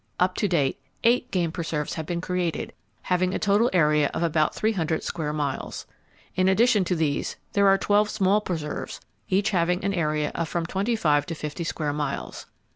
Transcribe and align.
Up 0.19 0.33
to 0.37 0.47
date, 0.47 0.79
eight 1.03 1.29
game 1.29 1.51
preserves 1.51 1.93
have 1.93 2.07
been 2.07 2.21
created, 2.21 2.73
having 3.03 3.35
a 3.35 3.37
total 3.37 3.69
area 3.71 4.09
of 4.15 4.23
about 4.23 4.55
thee 4.55 4.71
hundred 4.71 5.03
square 5.03 5.31
miles. 5.31 5.85
In 6.35 6.49
addition 6.49 6.83
to 6.85 6.95
these, 6.95 7.35
there 7.53 7.67
are 7.67 7.77
twelve 7.77 8.09
small 8.09 8.41
preserves, 8.41 8.99
each 9.29 9.51
having 9.51 9.83
an 9.85 9.93
area 9.93 10.31
of 10.33 10.49
from 10.49 10.65
twenty 10.65 10.95
five 10.95 11.27
to 11.27 11.35
fifty 11.35 11.63
square 11.63 11.93
miles. 11.93 12.47